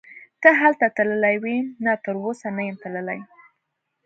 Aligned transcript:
ته 0.41 0.49
هلته 0.61 0.85
تللی 0.97 1.35
وې؟ 1.43 1.57
نه 1.83 1.93
تراوسه 2.03 2.47
نه 2.57 2.61
یم 2.67 2.77
تللی. 2.83 3.19